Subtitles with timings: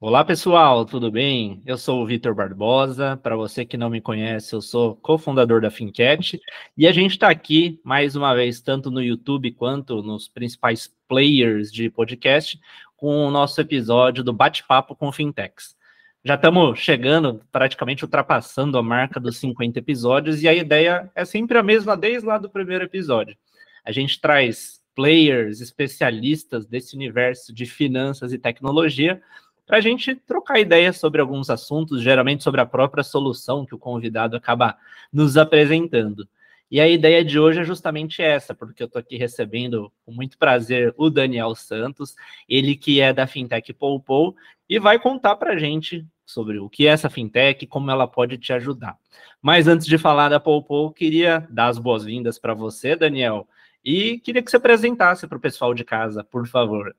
[0.00, 1.60] Olá pessoal, tudo bem?
[1.66, 3.16] Eu sou o Vitor Barbosa.
[3.16, 6.40] Para você que não me conhece, eu sou cofundador da Fincat
[6.76, 11.72] e a gente está aqui mais uma vez, tanto no YouTube quanto nos principais players
[11.72, 12.60] de podcast,
[12.96, 15.76] com o nosso episódio do Bate-Papo com Fintechs.
[16.24, 21.58] Já estamos chegando, praticamente ultrapassando a marca dos 50 episódios, e a ideia é sempre
[21.58, 23.36] a mesma desde lá do primeiro episódio.
[23.84, 29.20] A gente traz players, especialistas desse universo de finanças e tecnologia
[29.68, 33.78] para a gente trocar ideias sobre alguns assuntos, geralmente sobre a própria solução que o
[33.78, 34.78] convidado acaba
[35.12, 36.26] nos apresentando.
[36.70, 40.38] E a ideia de hoje é justamente essa, porque eu estou aqui recebendo com muito
[40.38, 42.16] prazer o Daniel Santos,
[42.48, 44.34] ele que é da Fintech Poupou,
[44.66, 48.06] e vai contar para a gente sobre o que é essa fintech e como ela
[48.06, 48.96] pode te ajudar.
[49.40, 53.46] Mas antes de falar da Poupou, queria dar as boas-vindas para você, Daniel,
[53.84, 56.94] e queria que você apresentasse para o pessoal de casa, por favor.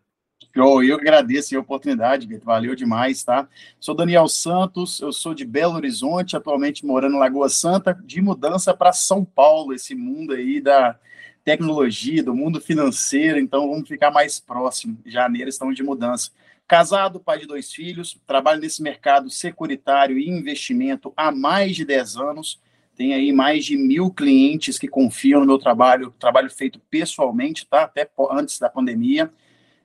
[0.55, 3.47] Show, eu agradeço a oportunidade, Vitor, valeu demais, tá?
[3.79, 8.73] Sou Daniel Santos, eu sou de Belo Horizonte, atualmente morando em Lagoa Santa, de mudança
[8.73, 10.97] para São Paulo, esse mundo aí da
[11.45, 14.97] tecnologia, do mundo financeiro, então vamos ficar mais próximo.
[15.05, 16.31] Janeiro estamos de mudança.
[16.67, 22.17] Casado, pai de dois filhos, trabalho nesse mercado securitário e investimento há mais de 10
[22.17, 22.59] anos.
[22.95, 27.83] Tem aí mais de mil clientes que confiam no meu trabalho, trabalho feito pessoalmente, tá?
[27.83, 29.31] Até antes da pandemia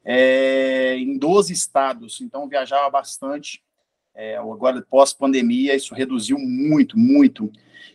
[0.04, 3.62] é, em 12 estados, então viajava bastante.
[4.14, 7.50] É, agora, pós-pandemia, isso reduziu muito, muito.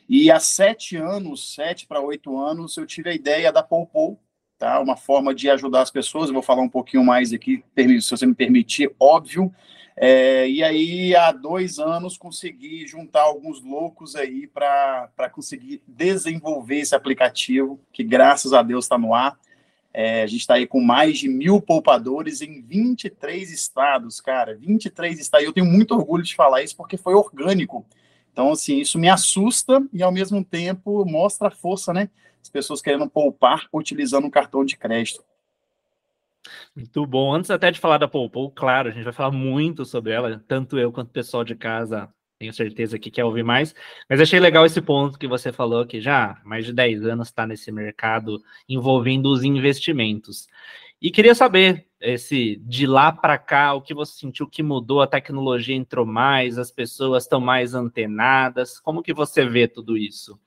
[0.07, 4.19] E há sete anos, sete para oito anos, eu tive a ideia da Poupou,
[4.57, 4.79] tá?
[4.79, 6.27] Uma forma de ajudar as pessoas.
[6.27, 7.63] Eu vou falar um pouquinho mais aqui,
[8.01, 9.53] se você me permitir, óbvio.
[9.95, 16.95] É, e aí, há dois anos, consegui juntar alguns loucos aí para conseguir desenvolver esse
[16.95, 19.37] aplicativo, que graças a Deus está no ar.
[19.93, 24.55] É, a gente está aí com mais de mil poupadores em 23 estados, cara.
[24.55, 25.45] 23 estados.
[25.45, 27.85] Eu tenho muito orgulho de falar isso porque foi orgânico.
[28.31, 32.09] Então, assim, isso me assusta e, ao mesmo tempo, mostra a força, né?
[32.41, 35.23] As pessoas querendo poupar utilizando um cartão de crédito.
[36.75, 37.33] Muito bom.
[37.33, 40.79] Antes até de falar da Poupou, claro, a gente vai falar muito sobre ela, tanto
[40.79, 43.75] eu quanto o pessoal de casa tenho certeza que quer ouvir mais.
[44.09, 47.45] Mas achei legal esse ponto que você falou, que já mais de 10 anos está
[47.45, 50.47] nesse mercado envolvendo os investimentos.
[51.01, 55.07] E queria saber, esse de lá para cá, o que você sentiu que mudou, a
[55.07, 60.39] tecnologia entrou mais, as pessoas estão mais antenadas, como que você vê tudo isso?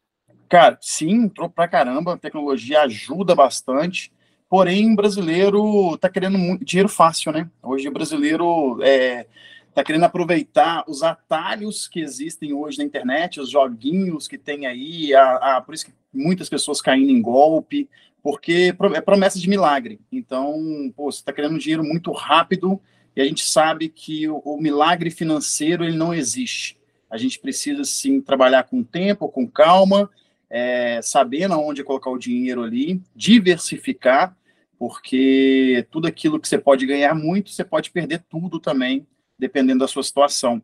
[0.48, 4.12] Cara, sim, entrou para caramba, a tecnologia ajuda bastante,
[4.48, 7.50] porém, brasileiro está querendo muito, dinheiro fácil, né?
[7.62, 9.26] Hoje o brasileiro é,
[9.72, 15.14] está querendo aproveitar os atalhos que existem hoje na internet, os joguinhos que tem aí,
[15.14, 17.88] a, a, por isso que muitas pessoas caindo em golpe,
[18.22, 19.98] porque é promessa de milagre.
[20.12, 22.78] Então, pô, você está querendo dinheiro muito rápido
[23.16, 26.78] e a gente sabe que o, o, milagre financeiro ele não existe.
[27.10, 30.08] A gente precisa sim trabalhar com tempo, com calma,
[30.50, 34.36] é, sabendo aonde colocar o dinheiro ali, diversificar,
[34.78, 39.06] porque tudo aquilo que você pode ganhar muito, você pode perder tudo também
[39.42, 40.62] dependendo da sua situação.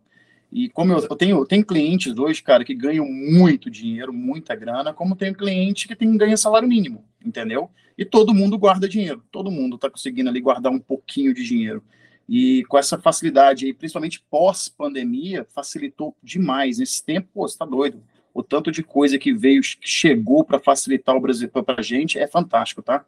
[0.53, 4.94] E como eu, eu, tenho, tenho clientes hoje, cara, que ganham muito dinheiro, muita grana,
[4.94, 7.69] como tenho cliente que tem, ganha salário mínimo, entendeu?
[7.99, 11.83] E todo mundo guarda dinheiro, todo mundo está conseguindo ali guardar um pouquinho de dinheiro.
[12.28, 16.78] E com essa facilidade aí, principalmente pós-pandemia, facilitou demais.
[16.78, 18.00] Nesse tempo, pô, você tá doido.
[18.33, 22.19] O tanto de coisa que veio, que chegou para facilitar o Brasil para a gente
[22.19, 23.05] é fantástico, tá?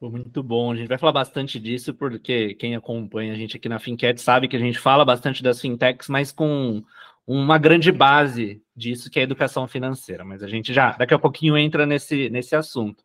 [0.00, 0.70] Muito bom.
[0.72, 4.46] A gente vai falar bastante disso, porque quem acompanha a gente aqui na Finquete sabe
[4.46, 6.82] que a gente fala bastante das fintechs, mas com
[7.26, 10.24] uma grande base disso, que é a educação financeira.
[10.24, 13.02] Mas a gente já, daqui a pouquinho, entra nesse, nesse assunto.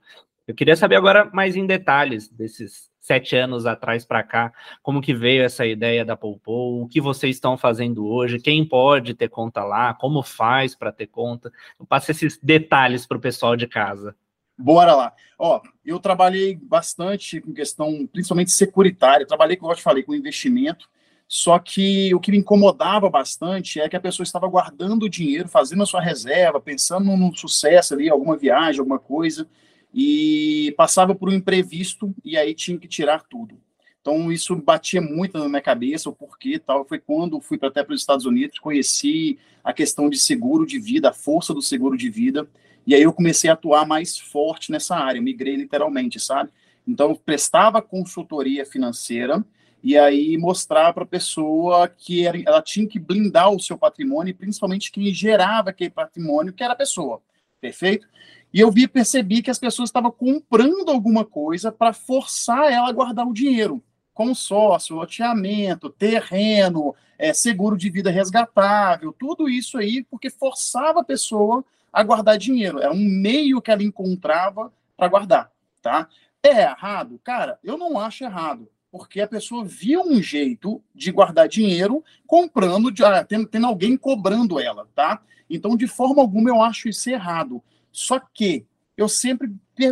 [0.48, 5.14] Eu queria saber agora mais em detalhes desses sete anos atrás para cá, como que
[5.14, 9.64] veio essa ideia da Poupou, o que vocês estão fazendo hoje, quem pode ter conta
[9.64, 11.52] lá, como faz para ter conta.
[11.78, 14.16] Eu passo esses detalhes para o pessoal de casa.
[14.58, 15.14] Bora lá.
[15.38, 19.26] Ó, eu trabalhei bastante com questão, principalmente securitária.
[19.26, 20.90] Trabalhei, como eu te falei, com investimento.
[21.28, 25.50] Só que o que me incomodava bastante é que a pessoa estava guardando o dinheiro,
[25.50, 29.48] fazendo a sua reserva, pensando no sucesso ali, alguma viagem, alguma coisa,
[29.94, 33.60] e passava por um imprevisto e aí tinha que tirar tudo.
[34.00, 36.86] Então isso batia muito na minha cabeça, o porquê tal.
[36.86, 41.10] Foi quando fui até para os Estados Unidos, conheci a questão de seguro de vida,
[41.10, 42.48] a força do seguro de vida
[42.86, 46.50] e aí eu comecei a atuar mais forte nessa área, migrei literalmente, sabe?
[46.88, 49.44] Então, eu prestava consultoria financeira
[49.82, 54.92] e aí mostrar para a pessoa que ela tinha que blindar o seu patrimônio, principalmente
[54.92, 57.22] quem gerava aquele patrimônio, que era a pessoa.
[57.62, 58.08] Perfeito?
[58.54, 62.92] E eu vi, percebi que as pessoas estavam comprando alguma coisa para forçar ela a
[62.92, 63.82] guardar o dinheiro.
[64.14, 71.66] consórcio, loteamento, terreno, é, seguro de vida resgatável, tudo isso aí, porque forçava a pessoa
[71.94, 72.80] a guardar dinheiro.
[72.80, 75.52] Era um meio que ela encontrava para guardar,
[75.82, 76.10] tá?
[76.42, 77.22] É errado?
[77.24, 82.92] Cara, eu não acho errado, porque a pessoa viu um jeito de guardar dinheiro comprando,
[83.06, 85.22] ah, tendo, tendo alguém cobrando ela, tá?
[85.50, 87.62] Então, de forma alguma, eu acho isso errado.
[87.92, 88.66] Só que
[88.98, 89.52] eu sempre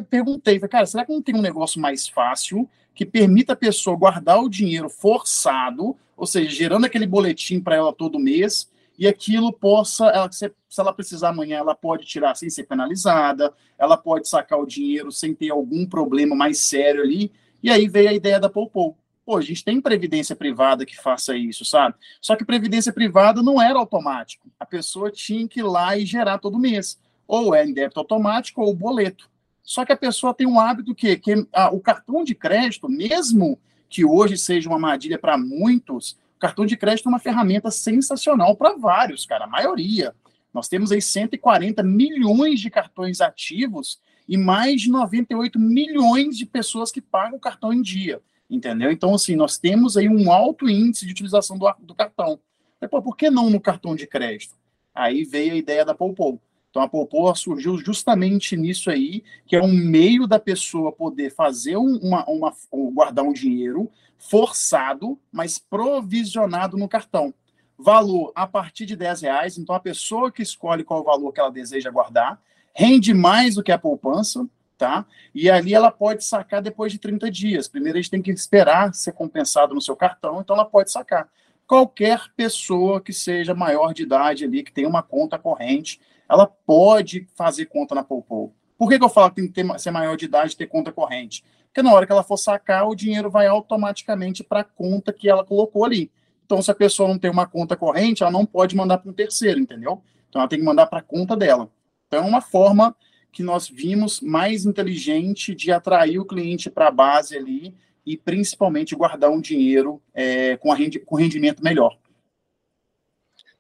[0.10, 4.42] perguntei, cara, será que não tem um negócio mais fácil que permita a pessoa guardar
[4.42, 8.70] o dinheiro forçado, ou seja, gerando aquele boletim para ela todo mês,
[9.02, 13.98] e aquilo possa, ela, se, ela precisar amanhã, ela pode tirar sem ser penalizada, ela
[13.98, 17.32] pode sacar o dinheiro sem ter algum problema mais sério ali,
[17.64, 18.96] e aí veio a ideia da Poupou.
[19.26, 21.96] Pô, a gente tem previdência privada que faça isso, sabe?
[22.22, 24.48] Só que previdência privada não era automático.
[24.60, 27.00] A pessoa tinha que ir lá e gerar todo mês.
[27.28, 29.28] Ou é em débito automático ou boleto.
[29.64, 31.34] Só que a pessoa tem um hábito que, que
[31.72, 33.60] o cartão de crédito, mesmo
[33.90, 38.76] que hoje seja uma armadilha para muitos, cartão de crédito é uma ferramenta sensacional para
[38.76, 40.14] vários, cara, a maioria.
[40.52, 46.92] Nós temos aí 140 milhões de cartões ativos e mais de 98 milhões de pessoas
[46.92, 48.92] que pagam o cartão em dia, entendeu?
[48.92, 52.40] Então, assim, nós temos aí um alto índice de utilização do, do cartão.
[52.82, 54.56] Depois, por que não no cartão de crédito?
[54.94, 56.42] Aí veio a ideia da Poupou.
[56.72, 61.76] Então a Poupou surgiu justamente nisso aí, que é um meio da pessoa poder fazer
[61.76, 62.54] uma, uma
[62.94, 63.92] guardar um dinheiro
[64.30, 67.34] forçado, mas provisionado no cartão.
[67.78, 71.40] Valor a partir de 10 reais, então a pessoa que escolhe qual o valor que
[71.40, 72.40] ela deseja guardar,
[72.74, 74.48] rende mais do que a poupança,
[74.78, 75.06] tá?
[75.34, 77.68] E ali ela pode sacar depois de 30 dias.
[77.68, 81.28] Primeiro a gente tem que esperar ser compensado no seu cartão, então ela pode sacar.
[81.66, 87.28] Qualquer pessoa que seja maior de idade ali, que tenha uma conta corrente, ela pode
[87.36, 88.54] fazer conta na Poupou.
[88.78, 90.68] Por que, que eu falo que tem que ter, ser maior de idade e ter
[90.68, 91.44] conta corrente?
[91.72, 95.30] Porque na hora que ela for sacar, o dinheiro vai automaticamente para a conta que
[95.30, 96.12] ela colocou ali.
[96.46, 99.14] Então, se a pessoa não tem uma conta corrente, ela não pode mandar para um
[99.14, 100.04] terceiro, entendeu?
[100.28, 101.72] Então, ela tem que mandar para a conta dela.
[102.08, 102.94] Então, é uma forma
[103.32, 107.74] que nós vimos mais inteligente de atrair o cliente para a base ali
[108.06, 111.98] e principalmente guardar um dinheiro é, com, rendi com rendimento melhor.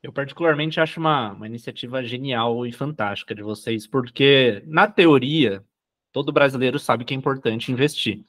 [0.04, 5.64] Eu particularmente acho uma, uma iniciativa genial e fantástica de vocês, porque na teoria
[6.12, 8.24] todo brasileiro sabe que é importante investir.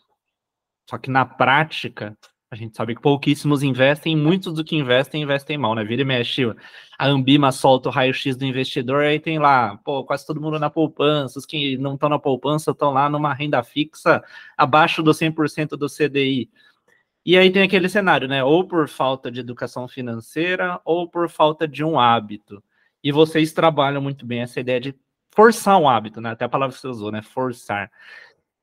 [0.89, 2.17] Só que na prática,
[2.51, 5.85] a gente sabe que pouquíssimos investem, muitos do que investem, investem mal, né?
[5.85, 6.43] Vira e mexe,
[6.99, 10.69] a Ambima solta o raio-x do investidor, aí tem lá, pô, quase todo mundo na
[10.69, 14.23] poupança, os que não estão na poupança estão lá numa renda fixa
[14.57, 16.51] abaixo do 100% do CDI.
[17.25, 18.43] E aí tem aquele cenário, né?
[18.45, 22.63] Ou por falta de educação financeira, ou por falta de um hábito.
[23.03, 24.95] E vocês trabalham muito bem essa ideia de
[25.35, 26.31] forçar um hábito, né?
[26.31, 27.23] Até a palavra que você usou, né?
[27.23, 27.91] Forçar.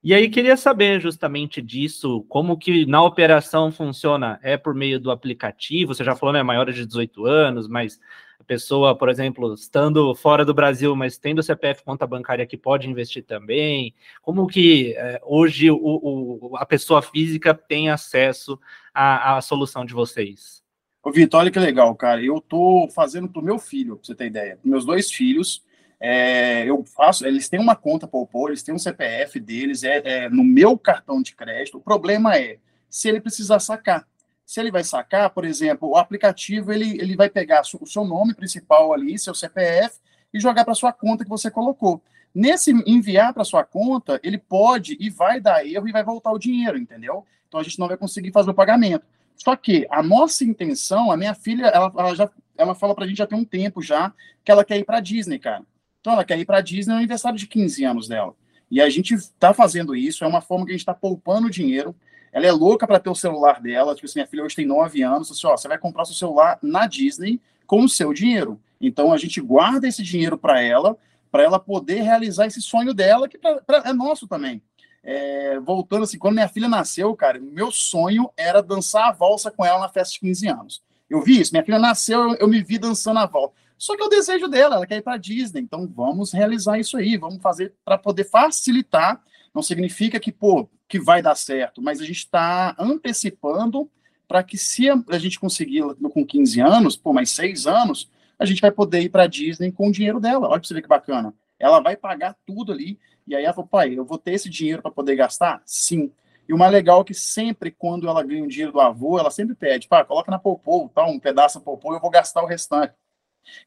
[0.02, 4.40] E aí queria saber justamente disso, como que na operação funciona?
[4.42, 5.94] É por meio do aplicativo?
[5.94, 6.42] Você já falou, né?
[6.42, 8.00] Maiores de 18 anos, mas
[8.40, 12.90] a pessoa, por exemplo, estando fora do Brasil, mas tendo CPF conta bancária que pode
[12.90, 13.94] investir também?
[14.22, 18.58] Como que é, hoje o, o, a pessoa física tem acesso
[18.94, 20.64] à, à solução de vocês?
[21.04, 22.24] Ô, Vitor, olha que legal, cara.
[22.24, 24.58] Eu tô fazendo para o meu filho, para você ter ideia.
[24.64, 25.62] Meus dois filhos,
[26.00, 30.30] é, eu faço, eles têm uma conta Poupou, eles têm um CPF deles, é, é
[30.30, 31.78] no meu cartão de crédito.
[31.78, 32.58] O problema é
[32.90, 34.08] se ele precisar sacar
[34.50, 38.34] se ele vai sacar, por exemplo, o aplicativo ele, ele vai pegar o seu nome
[38.34, 40.00] principal ali, seu CPF,
[40.34, 42.02] e jogar para sua conta que você colocou.
[42.34, 46.40] Nesse enviar para sua conta, ele pode e vai dar erro e vai voltar o
[46.40, 47.24] dinheiro, entendeu?
[47.48, 49.06] Então a gente não vai conseguir fazer o pagamento.
[49.36, 53.08] Só que a nossa intenção, a minha filha, ela, ela já ela fala para a
[53.08, 54.12] gente já tem um tempo já
[54.44, 55.64] que ela quer ir para Disney, cara.
[56.02, 58.34] Então ela quer ir para Disney no aniversário de 15 anos dela.
[58.72, 61.96] E a gente está fazendo isso, é uma forma que a gente está poupando dinheiro.
[62.32, 63.96] Ela é louca para ter o celular dela.
[63.96, 65.32] Tipo assim, minha filha hoje tem 9 anos.
[65.32, 68.60] Assim, ó, você vai comprar seu celular na Disney com o seu dinheiro.
[68.80, 70.98] Então a gente guarda esse dinheiro para ela,
[71.32, 74.62] para ela poder realizar esse sonho dela, que pra, pra, é nosso também.
[75.04, 79.66] É, voltando assim, quando minha filha nasceu, cara, meu sonho era dançar a valsa com
[79.66, 80.84] ela na festa de 15 anos.
[81.10, 83.54] Eu vi isso, minha filha nasceu, eu, eu me vi dançando a valsa.
[83.80, 85.62] Só que é o desejo dela, ela quer ir para Disney.
[85.62, 89.24] Então vamos realizar isso aí, vamos fazer para poder facilitar.
[89.56, 93.90] Não significa que, pô, que vai dar certo, mas a gente está antecipando
[94.28, 95.82] para que se a, gente conseguir
[96.14, 99.88] com 15 anos, por mais seis anos, a gente vai poder ir para Disney com
[99.88, 100.48] o dinheiro dela.
[100.48, 101.34] Olha para você ver que bacana.
[101.58, 103.00] Ela vai pagar tudo ali.
[103.26, 105.62] E aí ela falou, pai, eu vou ter esse dinheiro para poder gastar?
[105.66, 106.12] Sim.
[106.48, 109.32] E o mais legal é que sempre, quando ela ganha o dinheiro do avô, ela
[109.32, 112.48] sempre pede, pá, coloca na Popou, tá, um pedaço na Popou, eu vou gastar o
[112.48, 112.94] restante.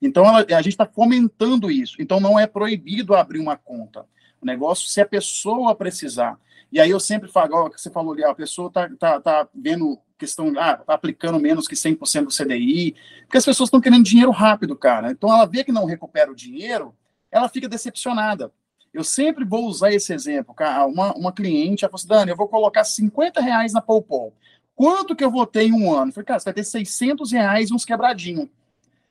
[0.01, 1.97] Então, ela, a gente está fomentando isso.
[2.01, 4.07] Então, não é proibido abrir uma conta.
[4.41, 6.39] O negócio, se a pessoa precisar.
[6.73, 9.49] E aí eu sempre falo, ó, que você falou ali, a pessoa tá, tá, tá
[9.55, 14.05] vendo questão, ah, tá aplicando menos que 100% do CDI, porque as pessoas estão querendo
[14.05, 15.11] dinheiro rápido, cara.
[15.11, 16.95] Então ela vê que não recupera o dinheiro,
[17.31, 18.51] ela fica decepcionada.
[18.93, 20.87] Eu sempre vou usar esse exemplo, cara.
[20.87, 24.35] Uma, uma cliente, ela falou assim, Dani, eu vou colocar 50 reais na Poupol.
[24.75, 26.11] Quanto que eu vou ter em um ano?
[26.11, 28.49] Eu falei, cara, você vai ter 600 reais e uns quebradinhos.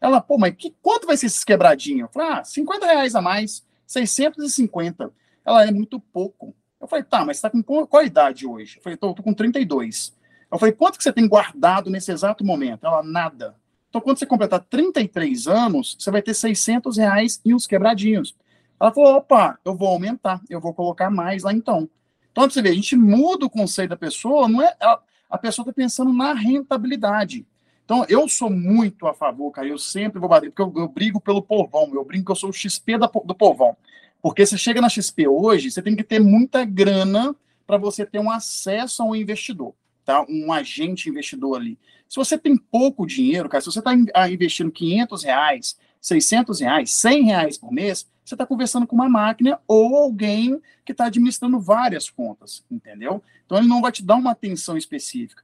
[0.01, 2.01] Ela, pô, mas que, quanto vai ser esses quebradinhos?
[2.01, 5.11] Eu falei, ah, 50 reais a mais, 650.
[5.45, 6.55] Ela é muito pouco.
[6.79, 8.77] Eu falei, tá, mas você tá com qual, qual idade hoje?
[8.77, 10.17] Eu falei, tô, tô com 32.
[10.51, 12.85] Eu falei, quanto que você tem guardado nesse exato momento?
[12.85, 13.55] Ela, nada.
[13.89, 18.35] Então, quando você completar 33 anos, você vai ter 600 reais e uns quebradinhos.
[18.79, 21.87] Ela falou, opa, eu vou aumentar, eu vou colocar mais lá então.
[22.31, 24.75] Então, você vê, a gente muda o conceito da pessoa, não é...
[24.79, 27.45] Ela, a pessoa está pensando na rentabilidade.
[27.83, 31.19] Então, eu sou muito a favor, cara, eu sempre vou bater, porque eu, eu brigo
[31.19, 33.75] pelo povão, eu brinco que eu sou o XP da, do povão.
[34.21, 37.35] Porque você chega na XP hoje, você tem que ter muita grana
[37.65, 39.73] para você ter um acesso a um investidor
[40.03, 40.25] tá?
[40.27, 41.77] um agente investidor ali.
[42.07, 46.91] Se você tem pouco dinheiro, cara, se você está ah, investindo 500 reais, 600 reais,
[46.91, 51.59] 100 reais por mês, você está conversando com uma máquina ou alguém que está administrando
[51.59, 53.23] várias contas, entendeu?
[53.45, 55.43] Então ele não vai te dar uma atenção específica.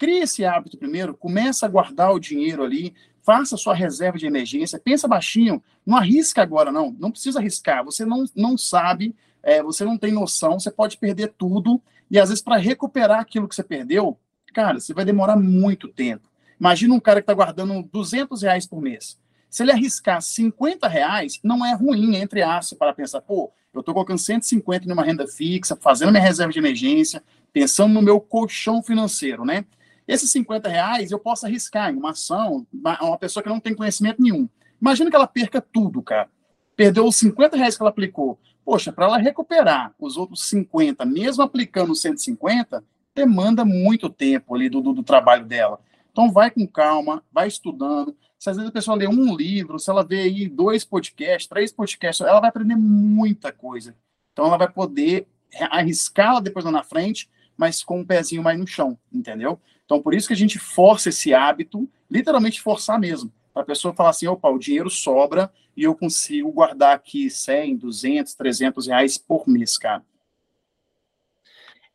[0.00, 4.80] Crie esse hábito primeiro, começa a guardar o dinheiro ali, faça sua reserva de emergência,
[4.82, 9.84] pensa baixinho, não arrisca agora não, não precisa arriscar, você não, não sabe, é, você
[9.84, 13.62] não tem noção, você pode perder tudo, e às vezes, para recuperar aquilo que você
[13.62, 14.18] perdeu,
[14.54, 16.26] cara, você vai demorar muito tempo.
[16.58, 19.18] Imagina um cara que está guardando 200 reais por mês.
[19.50, 23.92] Se ele arriscar 50 reais, não é ruim, entre aspas, para pensar, pô, eu estou
[23.92, 29.44] colocando 150 numa renda fixa, fazendo minha reserva de emergência, pensando no meu colchão financeiro,
[29.44, 29.66] né?
[30.10, 34.20] Esses 50 reais eu posso arriscar em uma ação, uma pessoa que não tem conhecimento
[34.20, 34.48] nenhum.
[34.82, 36.28] Imagina que ela perca tudo, cara.
[36.74, 38.36] Perdeu os 50 reais que ela aplicou.
[38.64, 42.82] Poxa, para ela recuperar os outros 50, mesmo aplicando 150,
[43.14, 45.78] demanda muito tempo ali do, do, do, trabalho dela.
[46.10, 48.16] Então, vai com calma, vai estudando.
[48.36, 51.70] Se às vezes a pessoa lê um livro, se ela vê aí dois podcasts, três
[51.70, 53.94] podcasts, ela vai aprender muita coisa.
[54.32, 55.28] Então, ela vai poder
[55.70, 59.60] arriscar depois lá na frente, mas com um pezinho mais no chão, entendeu?
[59.90, 63.92] Então, por isso que a gente força esse hábito, literalmente forçar mesmo para a pessoa
[63.92, 69.18] falar assim, opa, o dinheiro sobra e eu consigo guardar aqui 100, 200, 300 reais
[69.18, 70.04] por mês, cara.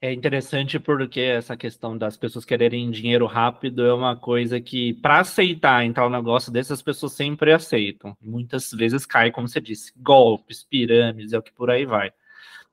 [0.02, 5.22] É interessante porque essa questão das pessoas quererem dinheiro rápido é uma coisa que, para
[5.22, 8.14] aceitar entrar no negócio dessas pessoas sempre aceitam.
[8.22, 12.12] Muitas vezes cai, como você disse, golpes, pirâmides, é o que por aí vai.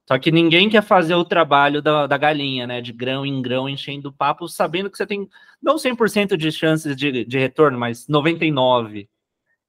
[0.06, 2.80] Só que ninguém quer fazer o trabalho da, da galinha, né?
[2.80, 5.28] De grão em grão, enchendo o papo, sabendo que você tem
[5.62, 9.09] não 100% de chances de, de retorno, mas 99%.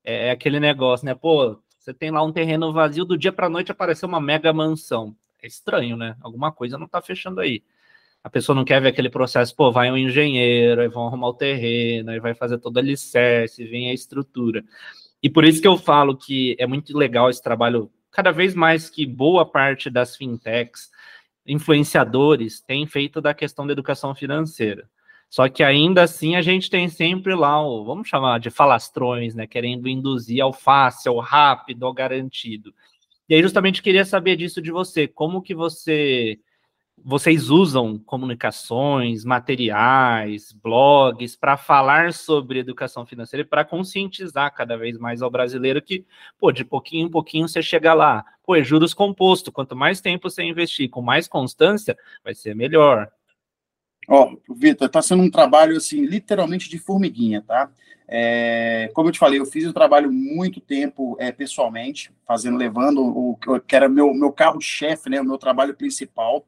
[0.04, 1.16] É, é aquele negócio, né?
[1.16, 5.16] Pô, você tem lá um terreno vazio, do dia para noite apareceu uma mega mansão.
[5.42, 6.16] É estranho, né?
[6.22, 7.64] Alguma coisa não tá fechando aí.
[8.24, 11.34] A pessoa não quer ver aquele processo, pô, vai um engenheiro, aí vão arrumar o
[11.34, 14.64] terreno, aí vai fazer todo alicerce, vem a estrutura.
[15.22, 18.90] E por isso que eu falo que é muito legal esse trabalho cada vez mais
[18.90, 20.92] que boa parte das fintechs,
[21.46, 24.88] influenciadores, tem feito da questão da educação financeira.
[25.30, 29.48] Só que ainda assim a gente tem sempre lá o, vamos chamar de falastrões, né,
[29.48, 32.72] querendo induzir ao fácil, ao rápido, ao garantido.
[33.28, 36.40] E aí justamente queria saber disso de você, como que você
[36.98, 44.98] vocês usam comunicações, materiais, blogs para falar sobre educação financeira e para conscientizar cada vez
[44.98, 46.06] mais ao brasileiro que,
[46.40, 48.24] pô, de pouquinho em pouquinho você chega lá.
[48.44, 49.52] Pô, é juros composto.
[49.52, 53.12] Quanto mais tempo você investir com mais constância, vai ser melhor.
[54.08, 57.72] Ó, oh, Vitor, está sendo um trabalho, assim, literalmente de formiguinha, tá?
[58.08, 63.02] É, como eu te falei, eu fiz o trabalho muito tempo é, pessoalmente, fazendo, levando
[63.02, 66.46] o que era meu, meu carro-chefe, né, o meu trabalho principal,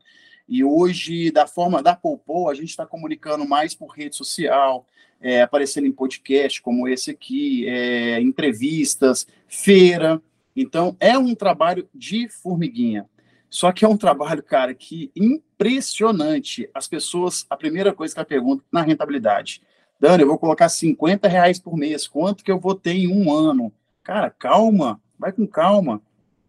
[0.47, 4.85] e hoje, da forma da Poupou, a gente está comunicando mais por rede social,
[5.19, 10.21] é, aparecendo em podcast como esse aqui, é, entrevistas, feira.
[10.55, 13.09] Então, é um trabalho de formiguinha.
[13.49, 16.69] Só que é um trabalho, cara, que impressionante.
[16.73, 19.61] As pessoas, a primeira coisa que ela pergunta na rentabilidade.
[19.99, 22.07] Dani, eu vou colocar 50 reais por mês.
[22.07, 23.73] Quanto que eu vou ter em um ano?
[24.03, 26.01] Cara, calma, vai com calma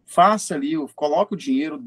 [0.07, 1.83] faça ali, coloca o dinheiro,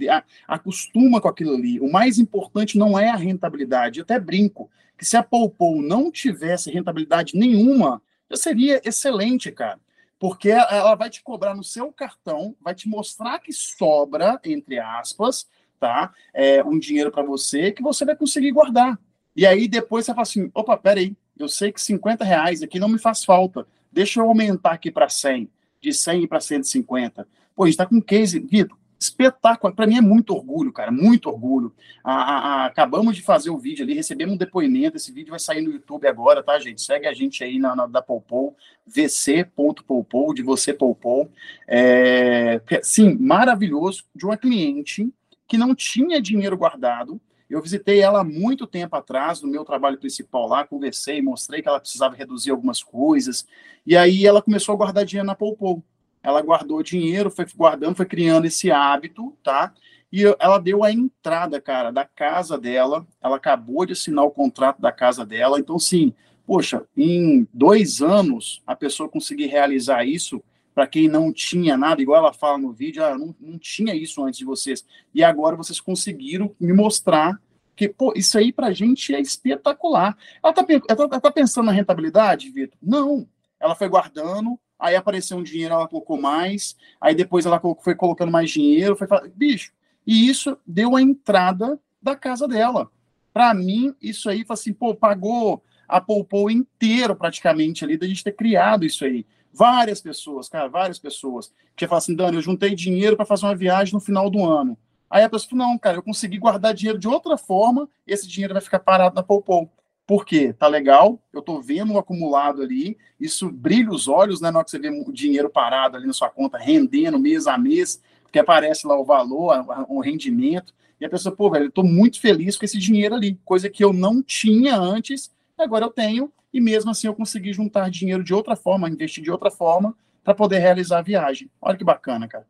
[0.47, 1.81] acostuma com aquilo ali.
[1.81, 3.99] O mais importante não é a rentabilidade.
[3.99, 8.01] Eu até brinco que se a Poupou não tivesse rentabilidade nenhuma,
[8.31, 9.81] já seria excelente, cara.
[10.19, 15.49] Porque ela vai te cobrar no seu cartão, vai te mostrar que sobra, entre aspas,
[15.81, 16.13] tá?
[16.35, 19.01] É, um dinheiro para você que você vai conseguir guardar.
[19.35, 22.91] E aí depois você fala assim: opa, peraí, eu sei que 50 reais aqui não
[22.91, 23.67] me faz falta.
[23.91, 25.51] Deixa eu aumentar aqui para 100,
[25.81, 27.27] de 100 para 150.
[27.55, 29.75] Pô, a gente está com um case, Vitor, espetacular.
[29.75, 31.75] Para mim é muito orgulho, cara, muito orgulho.
[32.05, 34.97] A, a, a, acabamos de fazer o vídeo ali, recebemos um depoimento.
[34.97, 36.83] Esse vídeo vai sair no YouTube agora, tá, gente?
[36.83, 38.55] Segue a gente aí na, na da Poupou,
[38.87, 41.31] vc.poupou, de você Poupou.
[41.67, 45.11] É, sim, maravilhoso, de uma cliente
[45.49, 47.21] que não tinha dinheiro guardado.
[47.49, 51.69] Eu visitei ela há muito tempo atrás, no meu trabalho principal lá, conversei, mostrei que
[51.69, 53.45] ela precisava reduzir algumas coisas.
[53.85, 55.83] E aí ela começou a guardar dinheiro na Poupou
[56.23, 59.73] ela guardou dinheiro, foi guardando, foi criando esse hábito, tá?
[60.13, 64.81] E ela deu a entrada, cara, da casa dela, ela acabou de assinar o contrato
[64.81, 66.13] da casa dela, então, sim,
[66.47, 70.43] poxa, em dois anos, a pessoa conseguir realizar isso,
[70.75, 74.25] para quem não tinha nada, igual ela fala no vídeo, ah, não, não tinha isso
[74.25, 74.85] antes de vocês,
[75.15, 77.41] e agora vocês conseguiram me mostrar
[77.81, 80.15] que, pô, isso aí pra gente é espetacular.
[80.45, 82.77] Ela tá, ela tá, tá pensando na rentabilidade, Vitor?
[82.83, 83.27] Não.
[83.59, 88.33] Ela foi guardando, aí apareceu um dinheiro, ela colocou mais, aí depois ela foi colocando
[88.33, 89.73] mais dinheiro, foi bicho,
[90.07, 92.91] e isso deu a entrada da casa dela.
[93.33, 98.33] Para mim, isso aí, assim, pô, pagou a Poupou inteiro praticamente ali da gente ter
[98.33, 99.27] criado isso aí.
[99.53, 103.55] Várias pessoas, cara, várias pessoas, que falam assim, Dani, eu juntei dinheiro para fazer uma
[103.55, 104.79] viagem no final do ano.
[105.09, 108.55] Aí a pessoa falou, não, cara, eu consegui guardar dinheiro de outra forma, esse dinheiro
[108.55, 109.71] vai ficar parado na Poupou.
[110.11, 110.53] Por quê?
[110.53, 114.65] Tá legal, eu tô vendo o acumulado ali, isso brilha os olhos, né, na hora
[114.65, 118.41] que você vê o dinheiro parado ali na sua conta, rendendo mês a mês, porque
[118.41, 122.57] aparece lá o valor, o rendimento, e a pessoa, pô, velho, eu tô muito feliz
[122.57, 126.91] com esse dinheiro ali, coisa que eu não tinha antes, agora eu tenho, e mesmo
[126.91, 130.99] assim eu consegui juntar dinheiro de outra forma, investir de outra forma, para poder realizar
[130.99, 131.49] a viagem.
[131.63, 132.49] Olha que bacana, cara.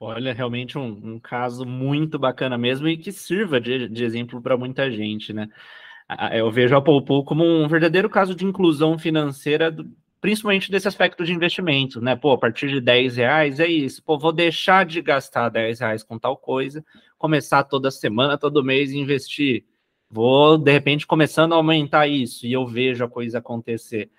[0.00, 4.56] Olha, realmente um, um, caso muito bacana mesmo e que sirva de, de exemplo para
[4.56, 5.50] muita gente, né?
[6.32, 9.74] Eu vejo a Poupou como um verdadeiro caso de inclusão financeira,
[10.20, 12.14] principalmente desse aspecto de investimento, né?
[12.14, 14.02] Pô, a partir de 10 reais é isso.
[14.02, 16.84] Pô, vou deixar de gastar 10 reais com tal coisa,
[17.18, 19.64] começar toda semana, todo mês investir.
[20.08, 24.10] Vou, de repente, começando a aumentar isso e eu vejo a coisa acontecer.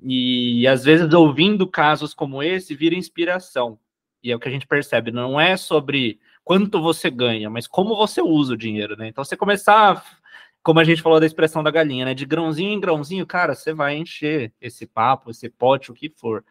[0.00, 3.78] E às vezes, ouvindo casos como esse, vira inspiração.
[4.22, 7.96] E é o que a gente percebe, não é sobre quanto você ganha, mas como
[7.96, 9.08] você usa o dinheiro, né?
[9.08, 10.04] Então, você começar
[10.64, 12.14] como a gente falou da expressão da galinha, né?
[12.14, 16.42] De grãozinho em grãozinho, cara, você vai encher esse papo, esse pote, o que for.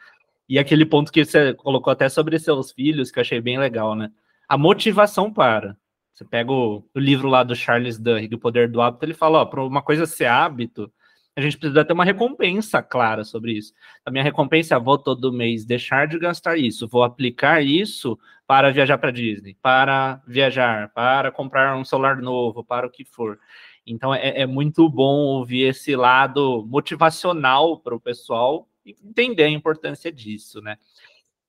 [0.48, 3.96] E aquele ponto que você colocou até sobre seus filhos, que eu achei bem legal,
[3.96, 4.12] né?
[4.48, 5.76] A motivação para.
[6.14, 9.40] Você pega o, o livro lá do Charles Duhigg, O Poder do Hábito, ele fala,
[9.42, 10.94] ó, para uma coisa ser hábito,
[11.36, 13.74] a gente precisa ter uma recompensa clara sobre isso.
[14.06, 18.72] A minha recompensa é, vou todo mês deixar de gastar isso, vou aplicar isso para
[18.72, 23.40] viajar para Disney, para viajar, para comprar um celular novo, para o que for.
[23.86, 30.12] Então é, é muito bom ouvir esse lado motivacional para o pessoal entender a importância
[30.12, 30.78] disso, né?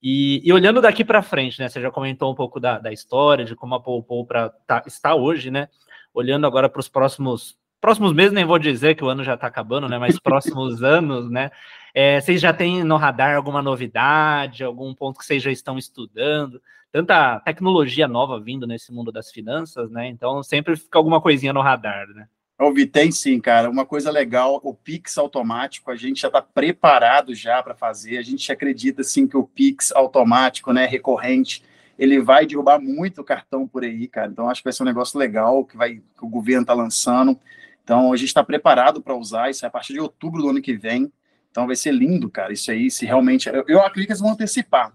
[0.03, 1.69] E, e olhando daqui para frente, né?
[1.69, 4.27] Você já comentou um pouco da, da história, de como a Poupou
[4.67, 5.69] tá, está hoje, né?
[6.13, 9.47] Olhando agora para os próximos próximos meses, nem vou dizer que o ano já está
[9.47, 9.99] acabando, né?
[9.99, 11.51] Mas próximos anos, né?
[11.93, 16.61] É, vocês já têm no radar alguma novidade, algum ponto que vocês já estão estudando?
[16.91, 20.07] tanta tecnologia nova vindo nesse mundo das finanças, né?
[20.07, 22.29] Então sempre fica alguma coisinha no radar, né?
[22.57, 23.69] Ouvi, tem sim, cara.
[23.69, 28.17] Uma coisa legal, o Pix automático, a gente já está preparado já para fazer.
[28.17, 31.65] A gente acredita sim que o Pix automático, né, recorrente,
[31.99, 34.31] ele vai derrubar muito cartão por aí, cara.
[34.31, 37.37] Então acho que vai ser um negócio legal que vai que o governo está lançando.
[37.85, 40.63] Então a gente está preparado para usar isso é a partir de outubro do ano
[40.63, 41.13] que vem.
[41.51, 42.53] Então vai ser lindo, cara.
[42.53, 44.93] Isso aí, se realmente eu, acredito que eles vão antecipar.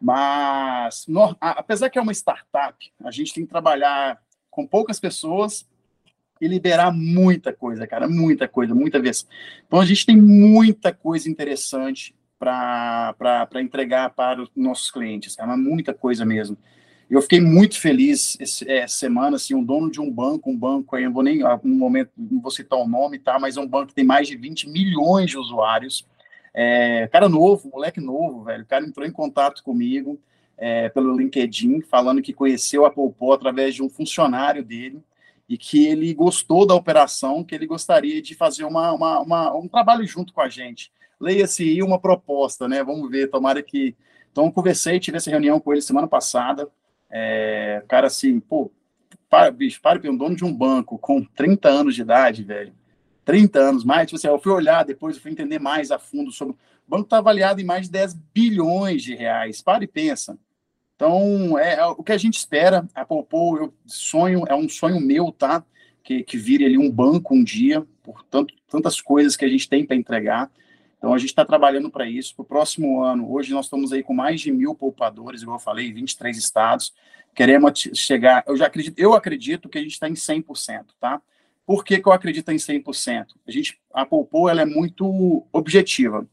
[0.00, 2.74] Mas, no, apesar que é uma startup,
[3.04, 4.18] a gente tem que trabalhar
[4.50, 5.68] com poucas pessoas
[6.40, 9.28] e liberar muita coisa, cara, muita coisa, muita vez.
[9.66, 13.14] Então, a gente tem muita coisa interessante para
[13.56, 16.56] entregar para os nossos clientes, cara, muita coisa mesmo.
[17.10, 20.94] Eu fiquei muito feliz essa é, semana, assim, um dono de um banco, um banco
[20.94, 23.66] aí, eu vou nem, no momento, não vou citar o nome, tá, mas é um
[23.66, 26.06] banco que tem mais de 20 milhões de usuários,
[26.54, 28.62] é, cara novo, moleque novo, velho.
[28.62, 30.20] O cara entrou em contato comigo
[30.56, 35.02] é, pelo LinkedIn, falando que conheceu a Popó através de um funcionário dele
[35.48, 39.66] e que ele gostou da operação, que ele gostaria de fazer uma, uma, uma um
[39.66, 40.92] trabalho junto com a gente.
[41.18, 42.84] Leia-se uma proposta, né?
[42.84, 43.96] Vamos ver, tomara que.
[44.30, 46.70] Então, conversei, tive essa reunião com ele semana passada.
[47.10, 48.70] É, cara, assim, pô,
[49.28, 52.72] para, bicho, para, um dono de um banco com 30 anos de idade, velho
[53.30, 54.06] 30 anos mais.
[54.08, 56.54] Tipo assim, eu fui olhar depois, eu fui entender mais a fundo sobre.
[56.54, 59.62] O banco está avaliado em mais de 10 bilhões de reais.
[59.62, 60.36] Para e pensa.
[60.96, 62.88] Então, é, é o que a gente espera.
[62.92, 65.64] A Popou, eu sonho, é um sonho meu, tá?
[66.02, 69.68] Que, que vire ali um banco um dia, por tanto, tantas coisas que a gente
[69.68, 70.50] tem para entregar.
[71.00, 72.36] Então, a gente está trabalhando para isso.
[72.36, 75.60] Para o próximo ano, hoje nós estamos aí com mais de mil poupadores, igual eu
[75.60, 76.92] falei, 23 estados.
[77.34, 81.22] Queremos chegar, eu já acredito, eu acredito que a gente está em 100%, tá?
[81.64, 83.28] Por que, que eu acredito em 100%?
[83.48, 86.26] A gente, a Poupou, ela é muito objetiva.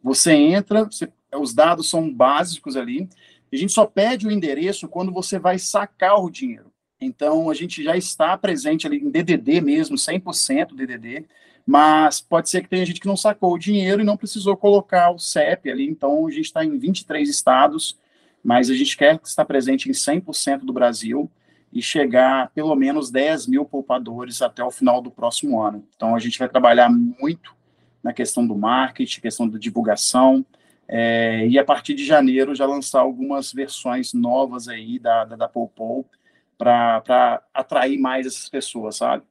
[0.00, 3.08] Você entra, você, os dados são básicos ali,
[3.52, 6.72] a gente só pede o endereço quando você vai sacar o dinheiro.
[7.00, 11.26] Então, a gente já está presente ali em DDD mesmo, 100% DDD,
[11.66, 15.10] mas pode ser que tenha gente que não sacou o dinheiro e não precisou colocar
[15.10, 15.88] o CEP ali.
[15.88, 17.98] Então, a gente está em 23 estados,
[18.42, 21.30] mas a gente quer estar presente em 100% do Brasil
[21.72, 25.84] e chegar a pelo menos 10 mil poupadores até o final do próximo ano.
[25.96, 27.54] Então, a gente vai trabalhar muito
[28.02, 30.44] na questão do marketing, questão da divulgação,
[30.88, 35.50] é, e a partir de janeiro já lançar algumas versões novas aí da, da, da
[36.58, 39.24] para atrair mais essas pessoas, sabe?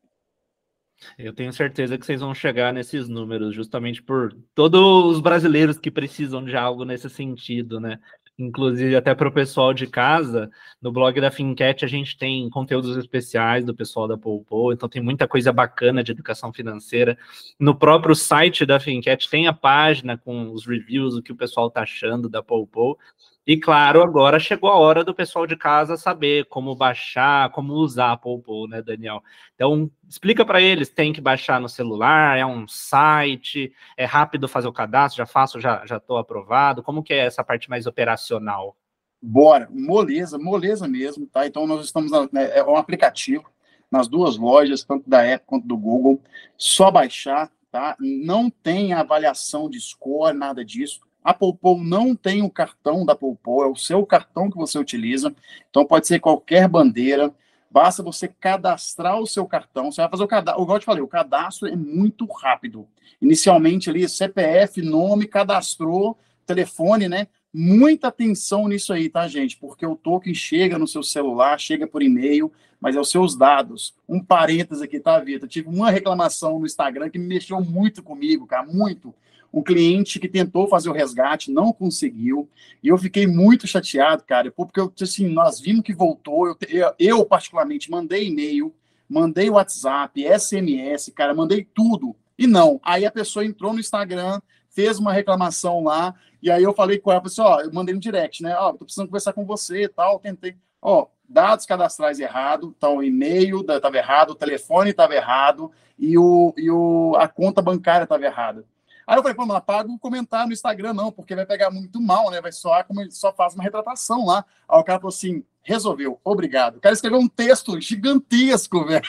[1.18, 5.90] Eu tenho certeza que vocês vão chegar nesses números, justamente por todos os brasileiros que
[5.90, 8.00] precisam de algo nesse sentido, né?
[8.38, 10.50] Inclusive, até para o pessoal de casa,
[10.82, 15.02] no blog da Fincat a gente tem conteúdos especiais do pessoal da Poupou, então tem
[15.02, 17.18] muita coisa bacana de educação financeira.
[17.60, 21.68] No próprio site da Fincat tem a página com os reviews, o que o pessoal
[21.68, 22.98] está achando da Poupou.
[23.46, 28.12] E claro, agora chegou a hora do pessoal de casa saber como baixar, como usar
[28.12, 29.24] a Poupou, né, Daniel?
[29.56, 34.68] Então, explica para eles, tem que baixar no celular, é um site, é rápido fazer
[34.68, 36.84] o cadastro, já faço, já já estou aprovado.
[36.84, 38.78] Como que é essa parte mais operacional?
[39.20, 41.48] Bora, moleza, moleza mesmo, tá?
[41.48, 43.50] Então nós estamos né, é um aplicativo
[43.90, 46.22] nas duas lojas, tanto da Apple quanto do Google,
[46.56, 47.96] só baixar, tá?
[48.00, 53.64] Não tem avaliação de score, nada disso a Poupou não tem o cartão da Poupou,
[53.64, 55.34] é o seu cartão que você utiliza.
[55.70, 57.34] Então pode ser qualquer bandeira.
[57.70, 59.92] Basta você cadastrar o seu cartão.
[59.92, 60.64] Você vai fazer o cadastro.
[60.64, 62.88] Igual eu te falei, o cadastro é muito rápido.
[63.22, 67.28] Inicialmente ali, CPF, nome, cadastrou, telefone, né?
[67.54, 69.58] Muita atenção nisso aí, tá, gente?
[69.58, 73.94] Porque o token chega no seu celular, chega por e-mail, mas é os seus dados.
[74.08, 75.48] Um parênteses aqui, tá, Vitor?
[75.48, 79.14] Tive uma reclamação no Instagram que me mexeu muito comigo, cara, muito
[79.54, 82.50] um cliente que tentou fazer o resgate, não conseguiu,
[82.82, 87.26] e eu fiquei muito chateado, cara, porque eu, assim, nós vimos que voltou, eu, eu
[87.26, 88.74] particularmente mandei e-mail,
[89.10, 92.80] mandei WhatsApp, SMS, cara, mandei tudo, e não.
[92.82, 97.12] Aí a pessoa entrou no Instagram, fez uma reclamação lá, e aí eu falei com
[97.12, 99.90] ela, assim, ó, eu mandei no direct, né, ó, tô precisando conversar com você e
[99.90, 105.72] tal, tentei, ó, dados cadastrais errado, então o e-mail estava errado, o telefone estava errado,
[106.00, 108.66] e, o, e o, a conta bancária estava errada.
[109.08, 112.00] Aí eu falei, pô, não apaga o comentário no Instagram, não, porque vai pegar muito
[112.00, 112.42] mal, né?
[112.42, 114.46] Vai soar como ele só faz uma retratação lá.
[114.68, 116.78] Aí o cara falou assim: resolveu, obrigado.
[116.78, 119.06] O cara escreveu um texto gigantesco, velho.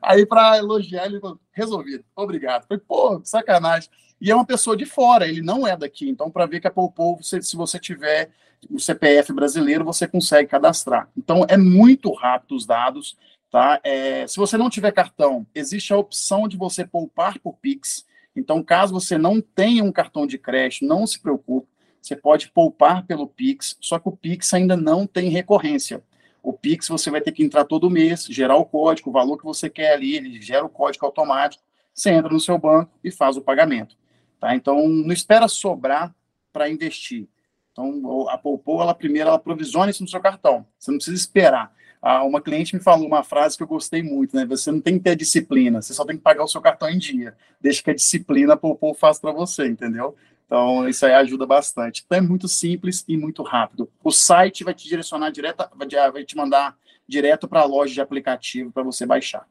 [0.00, 2.66] Aí, para elogiar, ele falou: resolvido, obrigado.
[2.66, 3.90] Falei, pô, sacanagem.
[4.20, 6.08] E é uma pessoa de fora, ele não é daqui.
[6.08, 8.30] Então, para ver que é para o povo, se, se você tiver
[8.70, 11.08] o CPF brasileiro, você consegue cadastrar.
[11.16, 13.16] Então, é muito rápido os dados.
[13.50, 13.80] Tá?
[13.84, 18.04] É, se você não tiver cartão, existe a opção de você poupar por Pix.
[18.36, 21.68] Então, caso você não tenha um cartão de crédito, não se preocupe,
[22.00, 26.02] você pode poupar pelo Pix, só que o Pix ainda não tem recorrência.
[26.42, 29.44] O Pix você vai ter que entrar todo mês, gerar o código, o valor que
[29.44, 31.62] você quer ali, ele gera o código automático,
[31.94, 33.96] você entra no seu banco e faz o pagamento.
[34.38, 34.54] Tá?
[34.54, 36.14] Então, não espera sobrar
[36.52, 37.26] para investir.
[37.74, 40.64] Então, a Poupou, ela primeiro, ela provisiona isso no seu cartão.
[40.78, 41.74] Você não precisa esperar.
[42.00, 44.46] Ah, uma cliente me falou uma frase que eu gostei muito, né?
[44.46, 46.98] Você não tem que ter disciplina, você só tem que pagar o seu cartão em
[46.98, 47.34] dia.
[47.60, 50.14] Deixa que a disciplina a Poupou faz para você, entendeu?
[50.46, 52.04] Então, isso aí ajuda bastante.
[52.06, 53.90] Então, é muito simples e muito rápido.
[54.04, 55.68] O site vai te direcionar direto,
[56.12, 56.76] vai te mandar
[57.08, 59.48] direto para a loja de aplicativo para você baixar.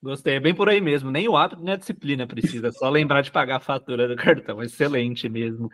[0.00, 1.10] Gostei, é bem por aí mesmo.
[1.10, 4.62] Nem o hábito nem a disciplina precisa, só lembrar de pagar a fatura do cartão.
[4.62, 5.68] Excelente mesmo.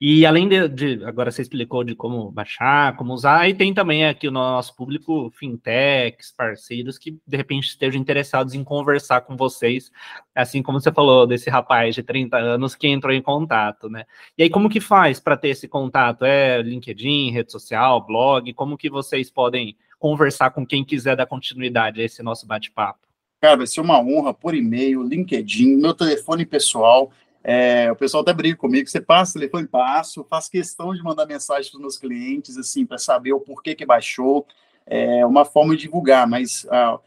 [0.00, 4.04] E além de, de, agora você explicou de como baixar, como usar, e tem também
[4.04, 9.92] aqui o nosso público fintechs, parceiros que de repente estejam interessados em conversar com vocês,
[10.34, 14.04] assim como você falou desse rapaz de 30 anos que entrou em contato, né?
[14.36, 16.24] E aí como que faz para ter esse contato?
[16.24, 18.52] É LinkedIn, rede social, blog?
[18.52, 22.98] Como que vocês podem conversar com quem quiser dar continuidade a esse nosso bate-papo?
[23.40, 27.10] Cara, vai ser uma honra por e-mail, LinkedIn, meu telefone pessoal
[27.46, 31.70] é, o pessoal até briga comigo, você passa telefone, passo, faço questão de mandar mensagem
[31.70, 34.46] para os meus clientes, assim, para saber o porquê que baixou,
[34.86, 36.98] é uma forma de divulgar, mas ah,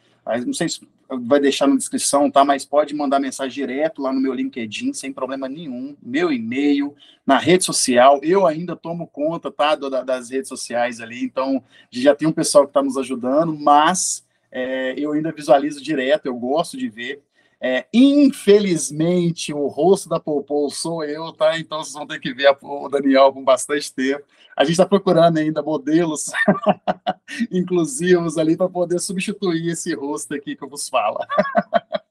[0.46, 2.46] não sei se vai deixar na descrição, tá?
[2.46, 6.96] Mas pode mandar mensagem direto lá no meu LinkedIn, sem problema nenhum, meu e-mail,
[7.26, 12.28] na rede social, eu ainda tomo conta, tá, das redes sociais ali, então já tem
[12.28, 16.88] um pessoal que está nos ajudando, mas é, eu ainda visualizo direto, eu gosto de
[16.90, 17.24] ver,
[17.60, 21.58] É, infelizmente, o rosto da Popou sou eu, tá?
[21.58, 24.24] Então vocês vão ter que ver o Daniel com bastante tempo.
[24.56, 26.32] A gente está procurando ainda modelos
[27.52, 31.18] inclusivos ali para poder substituir esse rosto aqui que eu vos falo.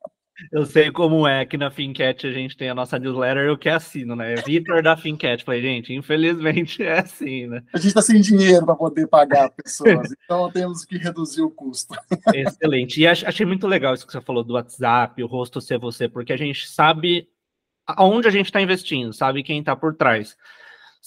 [0.52, 3.68] Eu sei como é que na Fincat a gente tem a nossa newsletter, eu que
[3.68, 4.34] assino, né?
[4.34, 5.44] É Vitor da Fincat.
[5.44, 7.62] Falei, gente, infelizmente é assim, né?
[7.72, 11.94] A gente está sem dinheiro para poder pagar pessoas, então temos que reduzir o custo.
[12.34, 13.00] Excelente.
[13.00, 16.32] E achei muito legal isso que você falou do WhatsApp, o rosto ser você, porque
[16.32, 17.28] a gente sabe
[17.86, 20.36] aonde a gente está investindo, sabe quem está por trás.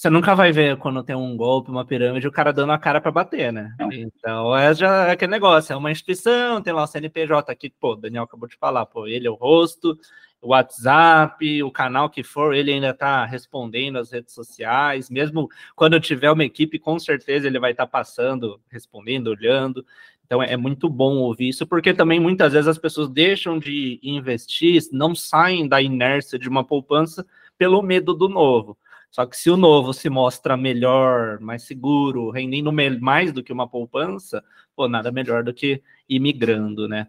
[0.00, 3.02] Você nunca vai ver quando tem um golpe, uma pirâmide, o cara dando a cara
[3.02, 3.76] para bater, né?
[3.92, 7.92] Então, é já é aquele negócio, é uma instituição, tem lá o CNPJ aqui, pô,
[7.92, 9.94] o Daniel acabou de falar, pô, ele é o rosto,
[10.40, 16.00] o WhatsApp, o canal que for, ele ainda está respondendo as redes sociais, mesmo quando
[16.00, 19.84] tiver uma equipe, com certeza ele vai estar tá passando, respondendo, olhando.
[20.24, 24.80] Então é muito bom ouvir isso, porque também muitas vezes as pessoas deixam de investir,
[24.92, 27.26] não saem da inércia de uma poupança
[27.58, 28.78] pelo medo do novo.
[29.10, 33.68] Só que se o novo se mostra melhor, mais seguro, rendendo mais do que uma
[33.68, 34.42] poupança,
[34.76, 37.08] pô, nada melhor do que imigrando, né?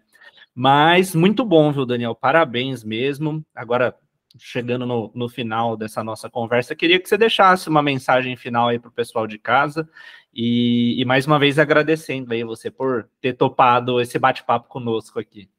[0.53, 2.15] Mas muito bom, viu, Daniel?
[2.15, 3.45] Parabéns mesmo.
[3.55, 3.95] Agora,
[4.37, 8.79] chegando no, no final dessa nossa conversa, queria que você deixasse uma mensagem final aí
[8.79, 9.87] para o pessoal de casa
[10.33, 15.49] e, e, mais uma vez agradecendo aí você por ter topado esse bate-papo conosco aqui.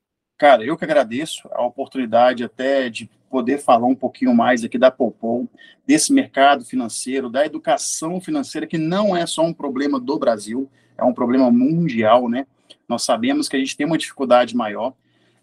[0.42, 4.90] Cara, eu que agradeço a oportunidade até de poder falar um pouquinho mais aqui da
[4.90, 5.48] Popol,
[5.87, 11.05] desse mercado financeiro, da educação financeira, que não é só um problema do Brasil, é
[11.05, 12.44] um problema mundial, né?
[12.88, 14.94] Nós sabemos que a gente tem uma dificuldade maior.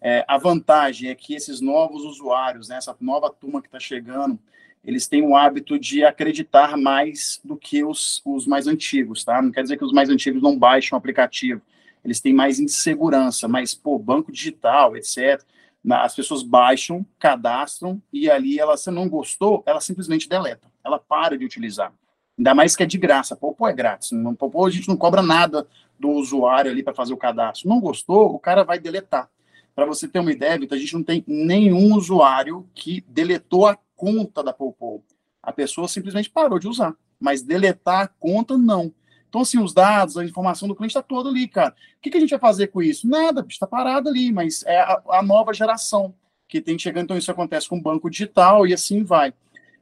[0.02, 4.38] É, a vantagem é que esses novos usuários, né, essa nova turma que está chegando,
[4.84, 9.40] eles têm o hábito de acreditar mais do que os, os mais antigos, tá?
[9.40, 11.62] Não quer dizer que os mais antigos não baixam o aplicativo,
[12.04, 15.42] eles têm mais insegurança, mas, pô, banco digital, etc.,
[15.90, 20.68] as pessoas baixam, cadastram e ali ela, se não gostou, ela simplesmente deleta.
[20.84, 21.92] Ela para de utilizar.
[22.36, 23.36] Ainda mais que é de graça.
[23.36, 24.12] Popô é grátis.
[24.12, 25.66] No Popô a gente não cobra nada
[25.98, 27.68] do usuário ali para fazer o cadastro.
[27.68, 29.30] Não gostou, o cara vai deletar.
[29.74, 34.42] Para você ter uma ideia, a gente não tem nenhum usuário que deletou a conta
[34.42, 35.02] da Popô.
[35.42, 36.94] A pessoa simplesmente parou de usar.
[37.18, 38.92] Mas deletar a conta, não.
[39.30, 41.70] Então, assim, os dados, a informação do cliente está toda ali, cara.
[41.70, 43.08] O que, que, a gente vai fazer com isso?
[43.08, 46.12] Nada, está parado ali, mas é a, a, nova geração
[46.48, 47.04] que tem chegando.
[47.04, 49.32] Então, isso acontece com o banco digital e assim vai.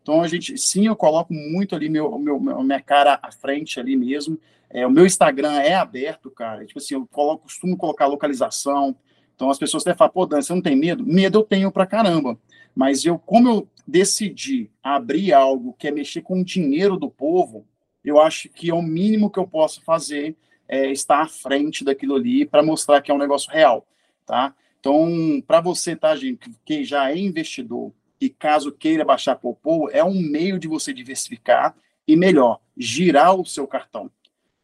[0.03, 3.97] Então, a gente, sim, eu coloco muito ali meu, meu, minha cara à frente ali
[3.97, 4.39] mesmo.
[4.69, 6.67] É, o meu Instagram é aberto, cara.
[6.67, 8.95] Tipo assim, eu coloco, costumo colocar localização.
[9.35, 11.07] Então, as pessoas até falam, pô, Dan, você não tem medo?
[11.07, 12.39] Medo eu tenho pra caramba.
[12.77, 17.65] Mas eu, como eu decidi abrir algo que é mexer com o dinheiro do povo,
[18.05, 20.37] eu acho que é o mínimo que eu posso fazer
[20.69, 23.87] é estar à frente daquilo ali para mostrar que é um negócio real,
[24.27, 24.55] tá?
[24.79, 30.05] Então, para você, tá, gente, que já é investidor e caso queira baixar Popô, é
[30.05, 31.75] um meio de você diversificar
[32.07, 34.11] e melhor, girar o seu cartão.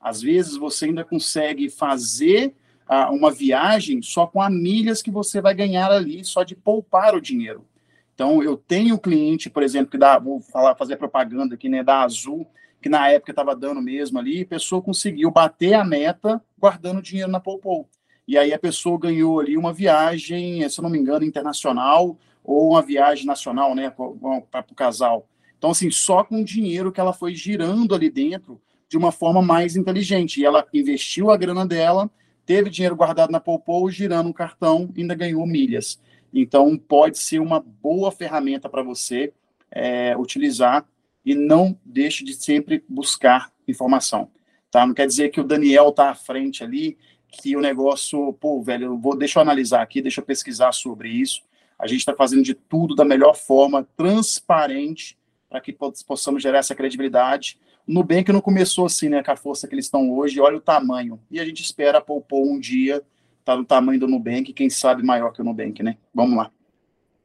[0.01, 2.55] Às vezes você ainda consegue fazer
[2.87, 7.14] ah, uma viagem só com as milhas que você vai ganhar ali, só de poupar
[7.14, 7.66] o dinheiro.
[8.14, 12.03] Então, eu tenho cliente, por exemplo, que dá, vou falar, fazer propaganda aqui, né, da
[12.03, 12.47] Azul,
[12.85, 17.31] que na época estava dando mesmo ali, a pessoa conseguiu bater a meta guardando dinheiro
[17.31, 17.88] na Poupou.
[18.29, 22.83] E aí a pessoa ganhou ali uma viagem, se não me engano, internacional, ou uma
[22.83, 25.27] viagem nacional, né, para o casal.
[25.57, 29.40] Então, assim, só com o dinheiro que ela foi girando ali dentro de uma forma
[29.40, 30.42] mais inteligente.
[30.42, 32.11] E ela investiu a grana dela,
[32.44, 35.99] teve dinheiro guardado na Poupou, girando um cartão, ainda ganhou milhas.
[36.35, 39.33] Então, pode ser uma boa ferramenta para você
[39.70, 40.87] é, utilizar
[41.25, 44.31] e não deixe de sempre buscar informação,
[44.71, 44.87] tá?
[44.87, 48.87] Não quer dizer que o Daniel tá à frente ali, que o negócio, pô, velho,
[48.87, 51.43] eu vou, deixa eu analisar aqui, deixa eu pesquisar sobre isso.
[51.79, 56.75] A gente está fazendo de tudo da melhor forma, transparente, para que possamos gerar essa
[56.75, 57.59] credibilidade.
[57.87, 60.61] O Nubank não começou assim, né, com a força que eles estão hoje, olha o
[60.61, 61.21] tamanho.
[61.31, 63.03] E a gente espera poupou um dia,
[63.45, 65.97] tá no tamanho do Nubank, quem sabe maior que o Nubank, né?
[66.15, 66.51] Vamos lá.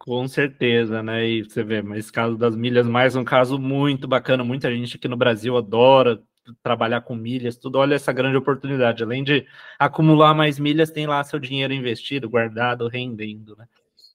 [0.02, 1.28] Com certeza, né?
[1.28, 4.44] E você vê, mas esse caso das milhas, mais um caso muito bacana.
[4.46, 6.22] Muita gente aqui no Brasil adora
[6.64, 7.78] trabalhar com milhas, tudo.
[7.78, 9.04] Olha essa grande oportunidade.
[9.04, 9.46] Além de
[9.78, 13.68] acumular mais milhas, tem lá seu dinheiro investido, guardado, rendendo, né?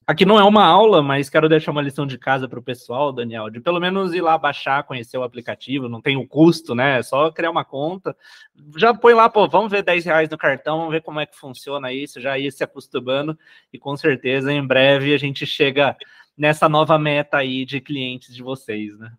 [0.07, 3.11] Aqui não é uma aula, mas quero deixar uma lição de casa para o pessoal,
[3.11, 6.99] Daniel, de pelo menos ir lá baixar, conhecer o aplicativo, não tem o custo, né?
[6.99, 8.14] É só criar uma conta.
[8.77, 11.35] Já põe lá, pô, vamos ver 10 reais no cartão, vamos ver como é que
[11.35, 13.38] funciona isso, já ir se acostumando,
[13.73, 15.97] e com certeza em breve a gente chega
[16.37, 19.11] nessa nova meta aí de clientes de vocês, né?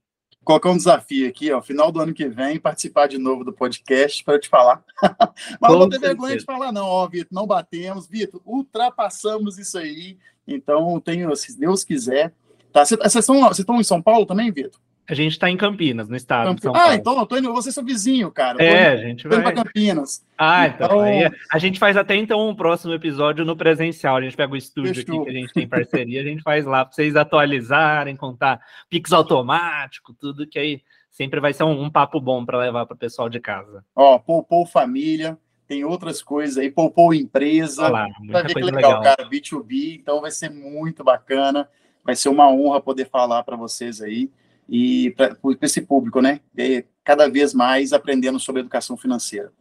[0.46, 4.24] colocar um desafio aqui, ó, final do ano que vem, participar de novo do podcast
[4.24, 4.84] para eu te falar.
[5.60, 9.76] Mas não vou ter vergonha de falar, não, ó, Vitor, não batemos, Vitor, ultrapassamos isso
[9.76, 12.34] aí, Então, tenho, se Deus quiser.
[12.72, 14.80] Tá, vocês estão, em São Paulo também, Vitor?
[15.08, 16.58] A gente está em Campinas, no estado Camp...
[16.58, 16.92] de São ah, Paulo.
[16.92, 18.62] Ah, então eu tô indo, vocês são vizinho, cara.
[18.62, 19.42] É, a gente vai.
[19.42, 20.26] para Campinas.
[20.36, 20.88] Ah, então.
[20.88, 21.02] então...
[21.02, 24.18] Aí, a gente faz até então um próximo episódio no presencial.
[24.18, 25.22] A gente pega o estúdio Fechou.
[25.22, 29.14] aqui que a gente tem parceria, a gente faz lá para vocês atualizarem, contar Pix
[29.14, 30.82] automático, tudo que aí
[31.12, 33.86] sempre vai ser um, um papo bom para levar para o pessoal de casa.
[33.96, 37.88] Ó, poupou família, tem outras coisas aí, poupou empresa.
[37.88, 41.70] Olá, vai ver que legal, legal, cara, B2B, então vai ser muito bacana.
[42.04, 44.30] Vai ser uma honra poder falar para vocês aí
[44.70, 46.40] e para esse público, né?
[46.56, 49.52] E cada vez mais aprendendo sobre educação financeira.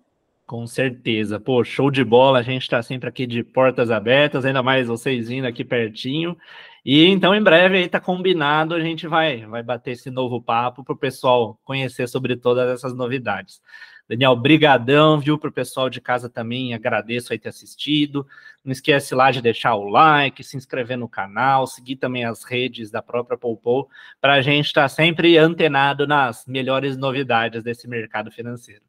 [0.47, 1.41] Com certeza.
[1.41, 2.39] Pô, show de bola.
[2.39, 6.37] A gente está sempre aqui de portas abertas, ainda mais vocês vindo aqui pertinho.
[6.85, 10.85] E então, em breve, aí tá combinado, a gente vai, vai bater esse novo papo
[10.85, 13.63] para o pessoal conhecer sobre todas essas novidades.
[14.09, 18.27] Daniel, brigadão, viu, para o pessoal de casa também, agradeço aí ter assistido.
[18.63, 22.91] Não esquece lá de deixar o like, se inscrever no canal, seguir também as redes
[22.91, 23.89] da própria Poupou,
[24.21, 28.84] para a gente estar tá sempre antenado nas melhores novidades desse mercado financeiro.